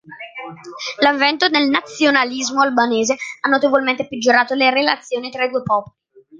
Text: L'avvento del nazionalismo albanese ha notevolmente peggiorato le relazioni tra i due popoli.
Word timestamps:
L'avvento 1.01 1.47
del 1.47 1.69
nazionalismo 1.69 2.61
albanese 2.63 3.17
ha 3.41 3.49
notevolmente 3.49 4.07
peggiorato 4.07 4.55
le 4.55 4.71
relazioni 4.71 5.29
tra 5.29 5.43
i 5.45 5.49
due 5.49 5.61
popoli. 5.61 5.95